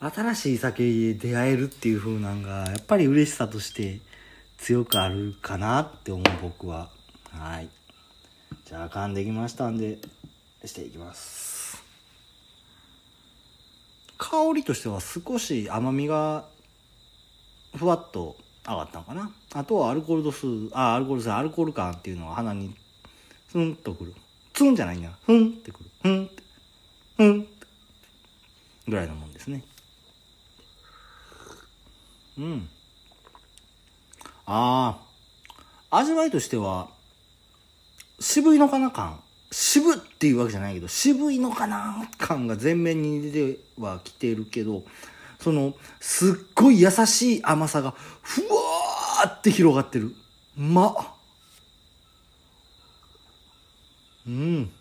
[0.00, 4.00] 新しい酒に出会えるっていう風なんが、やっぱり嬉しさとして
[4.58, 6.90] 強くあるかなって思う僕は。
[7.30, 7.68] はい。
[8.64, 9.98] じゃあ、噛んできましたんで、
[10.64, 11.65] していきます。
[14.18, 16.46] 香りとしては少し甘みが
[17.76, 19.30] ふわっと上がったのかな。
[19.54, 22.74] あとはアルコール度数、あ、アルコール数、アルコール感っていうのが鼻に
[23.50, 24.14] ツンとくる。
[24.52, 25.10] ツンじゃないんだ。
[25.24, 25.90] ふんってくる。
[26.02, 26.42] ふんって。
[27.16, 27.66] ふんって。
[28.88, 29.62] ぐらいのもんですね。
[32.38, 32.68] うん。
[34.46, 34.98] あ
[35.90, 35.98] あ。
[35.98, 36.88] 味わいとしては、
[38.18, 39.20] 渋いのかな感。
[39.52, 44.84] 渋っていうわけじゃないけど、渋いのかな感が前面に出てはきてるけど、
[45.40, 50.14] その、すっごい優しい甘さが、ふわーって広がってる。
[50.56, 50.96] まっ
[54.26, 54.72] うん。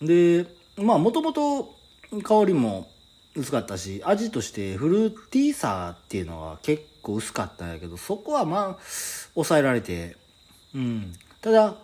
[0.00, 0.46] で、
[0.76, 1.74] まあ、もともと
[2.22, 2.88] 香りも
[3.34, 8.82] 薄かったし、味としてフルーティーさっていうのは結構薄かったんやけど、そこはまあ、
[9.34, 10.16] 抑えられて、
[10.74, 11.12] うん。
[11.40, 11.74] ただ、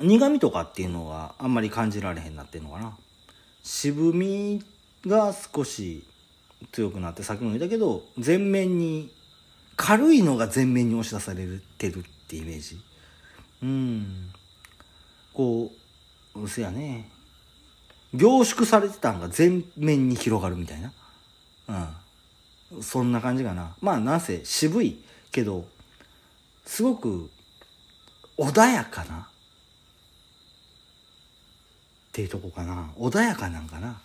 [0.00, 2.96] 苦味とかっていうのはあんまり感じられへんなってんのかな。
[3.66, 4.62] 渋み
[5.04, 6.04] が少し
[6.70, 9.12] 強くなってさっきも言ったけど前面に
[9.74, 11.44] 軽いのが前面に押し出され
[11.76, 12.80] てるってイメージ。
[13.64, 14.30] うん。
[15.34, 15.72] こ
[16.36, 17.10] ううせやね。
[18.14, 20.92] 凝縮されてたんが全面に広がるみたいな。
[22.70, 22.82] うん。
[22.82, 23.74] そんな感じかな。
[23.80, 25.02] まあなんせ渋い
[25.32, 25.66] けど
[26.64, 27.28] すごく
[28.38, 29.28] 穏やかな
[32.16, 32.88] っていうとこかな。
[32.96, 34.00] 穏やかなんかな。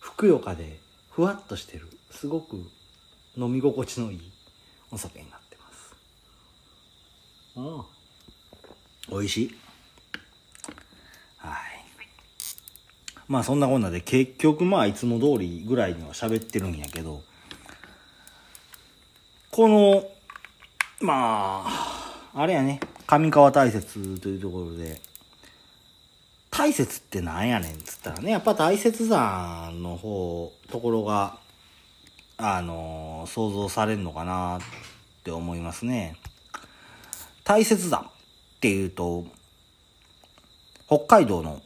[0.00, 0.78] ふくよかで
[1.10, 1.88] ふわっとしてる。
[2.10, 2.56] すごく
[3.38, 4.32] 飲み心地のいい
[4.90, 5.94] お酒になってます。
[7.56, 9.18] うん。
[9.18, 9.58] 美味しい。
[11.38, 11.58] はい。
[13.28, 17.22] まあそんなこんなで結局まあいつも通りぐらいには喋ってるんやけど
[19.50, 20.04] この
[21.00, 22.80] まああれやね。
[23.06, 25.07] 上川大雪というところで
[26.58, 31.38] 大雪ってなんやねんっつったらね、やっぱ大雪山の方、ところが、
[32.36, 34.60] あの、想像されるのかなっ
[35.22, 36.16] て思いますね。
[37.44, 38.04] 大雪山っ
[38.60, 39.26] ていうと、
[40.88, 41.62] 北海道の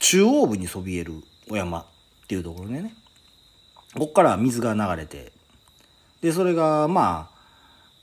[0.00, 1.84] 中央部にそびえるお山っ
[2.26, 2.96] ていうところでね、
[3.96, 5.30] こっから水が流れて、
[6.20, 7.30] で、それが、ま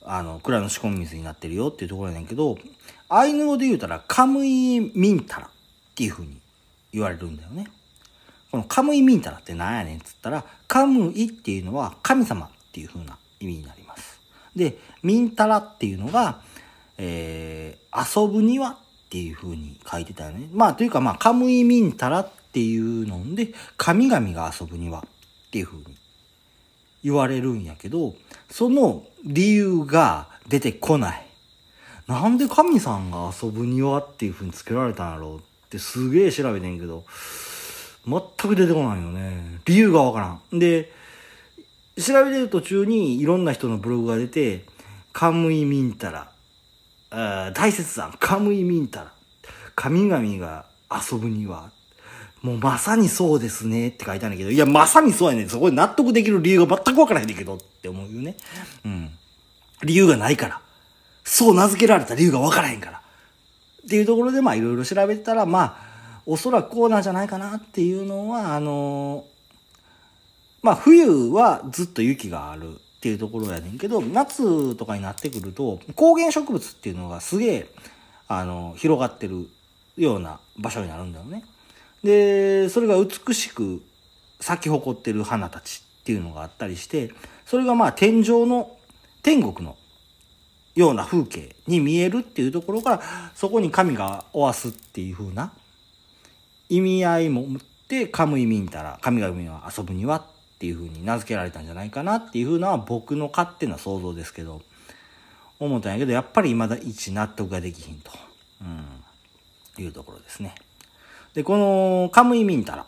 [0.06, 2.56] あ、あの、蔵の仕込み水になってるよっていうところやねんけど、
[3.10, 5.50] アイヌ語で言うたら、カムイミンタラっ
[5.96, 6.40] ていうふうに
[6.92, 7.66] 言われるんだよね。
[8.52, 14.20] このカムイミンタラって何やねんっつったら、カムイっていうのは神様っていうふうな意味になります。
[14.54, 16.40] で、ミンタラっていうのが、
[16.98, 18.76] えー、遊ぶ庭っ
[19.10, 20.48] ていうふうに書いてたよね。
[20.52, 25.02] まあ、というかまあ、カムイミンタラっていうので、神々が遊ぶ庭っ
[25.50, 25.84] ていうふうに
[27.02, 28.14] 言われるんやけど、
[28.50, 31.29] その理由が出てこない。
[32.10, 35.40] なんで神さんが遊ぶ庭っていう風に付けられたんやろうっ
[35.70, 37.04] てすげえ調べてんけど、
[38.04, 39.60] 全く出てこないよね。
[39.64, 40.58] 理由がわからん。
[40.58, 40.90] で、
[41.96, 44.64] 調べてる途中にいろんな人のブログが出て、
[45.12, 49.12] カムイミンタラ、大切さ、カムイミンタラ、
[49.76, 51.70] 神々が遊ぶ庭、
[52.42, 58.36] もうまさにそうですねって書いてあるんだけど、いや、まさにそうやねんそこで納得できる理由が全くわからへんねんけどって思うよね。
[58.84, 59.10] うん。
[59.84, 60.60] 理由がないから。
[61.30, 63.02] そう名付けられた理由がわからへんから。
[63.86, 69.24] っていうところでまあいろいろ調べてたらまあおそらくこうなんじゃないかなっていうのはあの
[70.62, 77.66] まあ冬はずっと雪があるっていうところやねんけど夏とかになってくると高原植物っていうのがすげえ
[78.28, 79.48] あの広がってる
[79.96, 81.44] ような場所になるんだよね。
[82.02, 83.82] で、それが美しく
[84.40, 87.12] 咲き誇ってる花たちっていうのがあったりして、
[87.44, 88.76] それがまあ天上の
[89.22, 89.76] 天国の
[90.74, 93.02] ような風景に見えるっていうところから、
[93.34, 95.52] そこに神がおわすっていう風な
[96.68, 100.24] 意味合いも持って、カムイミンタラ、神々は遊ぶにはっ
[100.58, 104.62] ていう風に名付けられたんじゃないかなっていう風な僕の勝手な想像ですけど、
[105.58, 108.12] 思ったんやけど、やっぱり未だ一納得ができひんと、
[108.62, 108.64] う
[109.80, 110.54] ん、いうところですね。
[111.34, 112.86] で、このカムイミンタラ。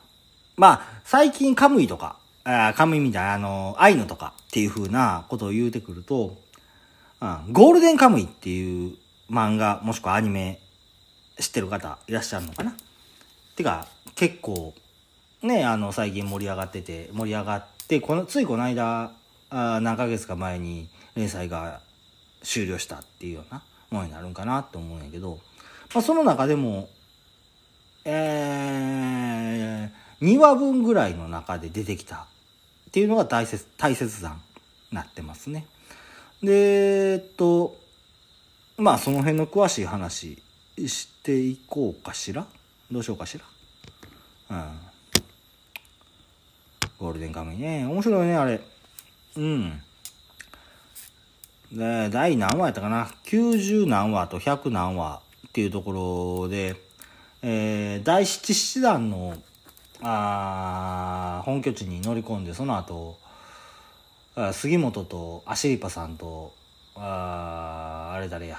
[0.56, 6.38] まあ、最近カムイとか、あカムイミンタラ、あの、アイヌとかっていう風なことを言うてくると、
[7.50, 8.96] ゴールデンカムイっていう
[9.30, 10.60] 漫画、もしくはアニメ
[11.38, 12.74] 知ってる方いらっしゃるのかな？
[13.54, 14.74] てか、結構、
[15.42, 19.12] ね、あの、最近盛り上がってて、盛り上がって、この、ついこの間、
[19.50, 21.80] あ何ヶ月か前に連載が
[22.42, 25.38] 終了したっていうようなものになるんかなと思うんやけど、
[25.94, 26.88] まあ、その中でも、
[28.04, 34.40] えー、2話分ぐらいの中で出てきたっていうのが大切、大切談
[34.90, 35.66] になってますね。
[36.43, 37.76] で、えっと、
[38.76, 40.43] まあその辺の詳しい話
[40.78, 42.47] していこうかしら？
[42.90, 43.45] どうしようかしら？
[44.57, 44.80] うん。
[46.99, 47.86] ゴールデンカムイね。
[47.86, 48.61] 面白いね、あれ。
[49.36, 49.82] うん。
[51.72, 55.93] で、第何話やったかな ?90 何話と100何話っていうとこ
[56.43, 56.76] ろで、
[57.43, 59.36] えー、第七七団の、
[60.03, 63.18] あ本拠地に乗り込んで、その後、
[64.52, 66.52] 杉本とアシリパさんと
[66.94, 68.58] ああれ誰や。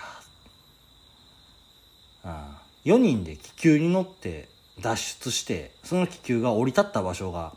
[2.24, 4.50] あ4人で気球に乗って
[4.80, 7.54] 脱出してその気球が降り立った場所が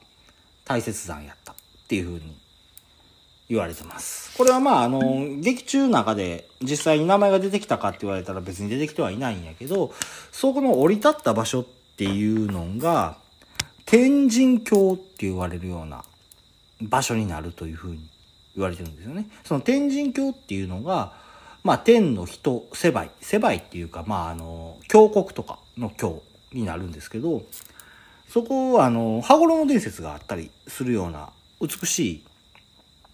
[0.65, 1.55] 大雪山やったっ
[1.89, 2.37] ていうふうに
[3.49, 4.37] 言われてます。
[4.37, 5.01] これはまああの
[5.41, 9.93] 劇中の中で実際に名前が出てきたかって言われたら別に出てきてはいないんやけど
[10.33, 13.19] そこの降り立った場所っていうのが
[13.85, 16.05] 天神峡って言われるような
[16.81, 18.11] 場所になるというふうに
[18.55, 19.29] 言われてるんですよね。
[19.45, 21.13] その天神教っていうのが、
[21.63, 26.23] まあ天の人、世界、世界っていうか、まああの、峡谷とかの教
[26.53, 27.43] になるんですけど、
[28.29, 32.25] そこはあの、羽衣伝説があったりするような美しい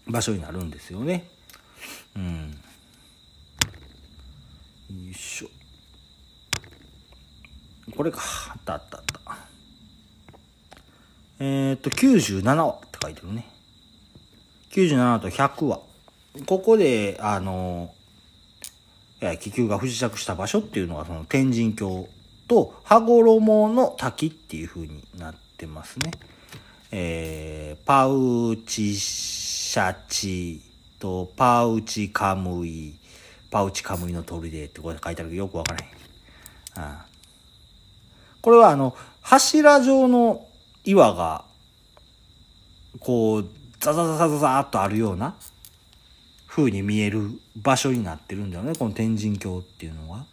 [0.07, 1.29] 場所になるんですよね。
[2.15, 2.51] うん。
[4.89, 5.47] よいしょ。
[7.95, 8.19] これか。
[8.49, 9.13] あったあったあった。
[11.39, 13.52] えっ、と、97話って書いてるね。
[14.73, 15.81] 97と100は、
[16.47, 17.93] ここで、あの、
[19.39, 22.09] 気球が不時着した場所っていうのが、その天神峡
[22.47, 26.11] と羽衣の滝っていう風になってますね。
[26.91, 30.61] えー、パウチシャチ
[30.99, 32.95] とパウチカムイ、
[33.51, 36.83] パウチカムイの砦ってこれ書いてあるけどよくわからへん。
[36.83, 37.05] あ
[38.41, 40.47] これはあの、柱状の
[40.83, 41.45] 岩が、
[42.99, 43.49] こう、
[43.83, 45.35] ザザザザザザーっとあるような
[46.47, 50.25] 風に見える場所になってるんだよね、この天神峡っていうのは。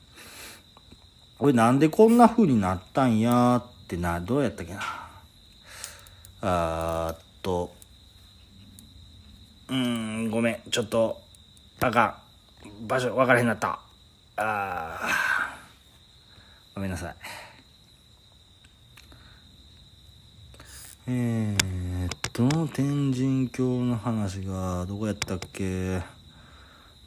[1.37, 3.57] これなんでこんな風になったんや？
[3.57, 4.81] ってな、どうやったっけな？
[6.43, 7.75] あーっと、
[9.69, 11.21] うーん、ごめん、ちょっと、
[11.81, 12.21] あか
[12.85, 12.87] ん。
[12.87, 13.81] 場所分からへんなった。
[14.37, 17.17] あー、ごめんなさい。
[21.09, 21.90] えー、
[22.31, 26.01] っと、天神峡の話が、どこやったっけ？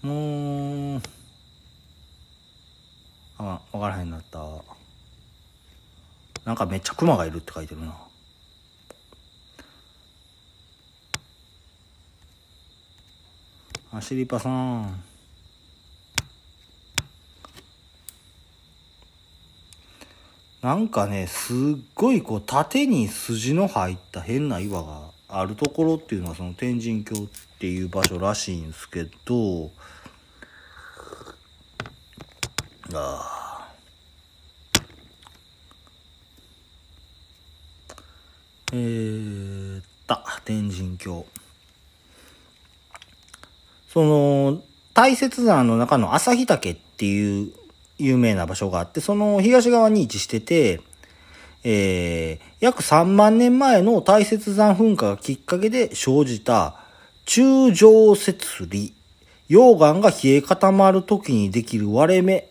[0.01, 1.01] もう、
[3.37, 4.43] あ、わからへんなった。
[6.43, 7.95] なんかめっちゃ熊がいるって書いてるな。
[13.93, 15.03] アシリパさん。
[20.61, 21.57] なんかね、すっ
[21.95, 27.27] ごいこう縦に筋の入った変な岩があるところっていうのはその天神峡っ
[27.59, 29.71] ていう場所らしいんですけど、
[32.93, 33.73] ああ。
[38.73, 41.25] えー、った天神峡。
[43.89, 44.61] その、
[44.93, 47.53] 大雪山の中の朝日岳っていう
[47.97, 50.81] 有名な場所があって、その東側に位置してて、
[51.63, 56.75] えー、約3万年前の大雪山噴火がきっかけで生じた
[57.25, 58.93] 中上節理、
[59.49, 62.49] 溶岩が冷え固まる時にできる割れ目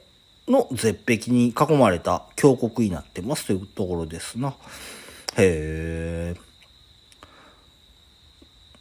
[0.49, 4.55] の絶壁に囲まれた峡谷になってますというところですな。
[5.37, 6.53] へえ。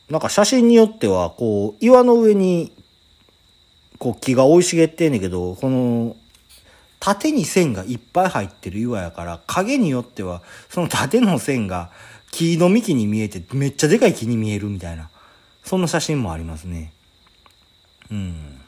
[0.10, 2.74] なんか写真によっては、こう、岩の上に、
[3.98, 6.16] こう木が生い茂ってんねんけど、この
[7.02, 11.90] 縦に線がいっぱい入ってる岩やから影によってはその縦の線が
[12.32, 15.10] 木の幹に見えてめっちゃでかい木に見えるみたいな
[15.64, 16.94] そんな写真もありますね。
[18.12, 18.62] うん。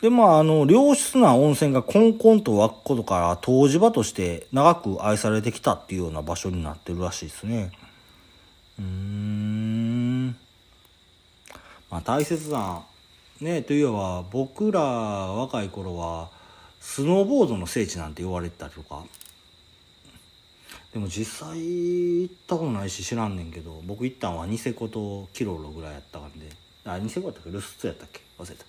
[0.00, 7.72] でまああの良質な温泉がコンコンと湧くことから湯治場として長く愛されてきたっていうような場所になってるらしいですね。
[8.78, 10.26] うーん。
[11.90, 12.82] まあ大切な
[13.42, 16.30] ねといえば僕ら若い頃は
[16.80, 19.04] スノーボードの聖地なんて言われてたりとか。
[20.92, 26.50] でも実際行ったことないし知らんねんけど僕行ったんはニセコとキロロぐらいやったんで。
[26.84, 27.50] あニセコやったっけ？
[27.50, 28.20] ルスツやったっけ？
[28.38, 28.64] 忘れた。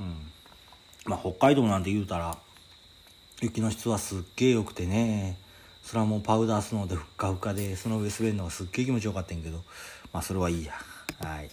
[0.00, 0.16] うん。
[1.06, 2.36] まあ北海道なんて言うたら
[3.40, 5.38] 雪の質はすっげえ良くてね。
[5.82, 9.62] それはもうパウダースノーでふっかふかでその上滑るのがすっげえ気持ちよかったんけど。
[10.12, 10.74] まあそれはいいや。
[11.20, 11.50] はい。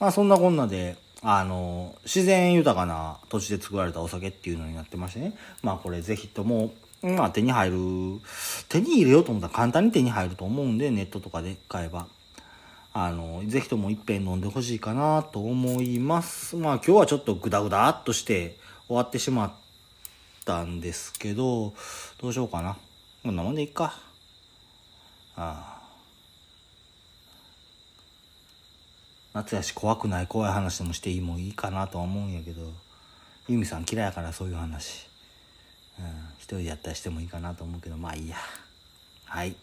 [0.00, 6.72] まあそんなこんなであの自然豊かな土地で作られたお酒っていうのになってましてねまあこれぜひとも
[7.02, 7.76] まあ手に入る、
[8.68, 12.06] 手に入れようと思ったら簡単に手に入ると思うんで、ネットとかで買えば。
[12.92, 16.56] あの、ぜひとも一杯飲んでほしいかなと思います。
[16.56, 19.52] まあ今日はちょっとグダグダっとして終わってしまっ
[20.44, 21.72] たんですけど、
[22.18, 22.76] どうしようかな。
[23.22, 23.94] こんなもんでいいか。
[25.36, 25.69] ああ。
[29.32, 32.72] 夏やし怖くない怖い話でもしていいもいいかなとは思うんやけど、
[33.48, 35.06] ユミさん嫌いやからそういう話。
[35.98, 36.06] うん、
[36.38, 38.36] 一人でやったりしてもいいかなと思うけど、まあいいや。
[39.26, 39.54] はい。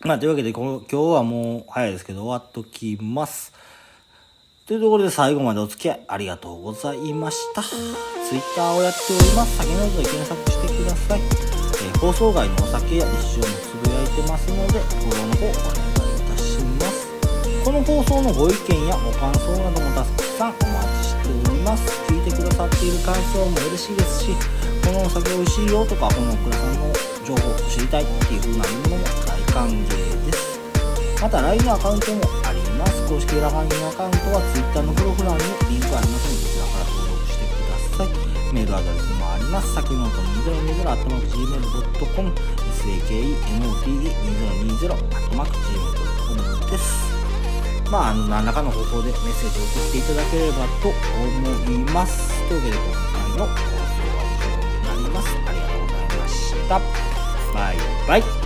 [0.00, 3.52] まあというわけで、この今日はもう早いですけど終わっときます。
[4.66, 7.62] というところで最後までお付き合いありがとうございました。
[7.62, 9.58] Twitter をやっております。
[9.58, 11.20] 酒の音で検索してください。
[11.20, 15.93] えー、放送外のお酒や一緒につぶやいてますので、フォローの方お願いします。
[17.64, 20.64] この放送のご意見やご感想などもたくさんお待
[21.00, 21.82] ちしております。
[22.12, 24.36] 聞いてくださっている感想も嬉しいですし、
[24.84, 26.92] このお酒美味しいよとかこの倉さんの
[27.24, 29.96] 情報を知りたいっていう風なものも大歓迎で
[30.36, 30.60] す
[31.22, 38.12] また LINE のアカウントもあります公式ラガンアカウントは Twitter のプロフ欄にリンクありますのでこちらから登録してください
[38.52, 39.72] メールアドレスもあります。
[39.74, 47.03] 先のと2020アットマーク Gmail.com sakenote2020 アットマーク Gmail.com です。
[47.94, 52.42] まあ、あの、何らかの方法でメッセージを送っていただければと思います。
[52.48, 55.28] というわけで今回の放送は以上になります。
[55.46, 56.80] ありがとうございました。
[57.54, 57.76] バイ
[58.08, 58.43] バイ。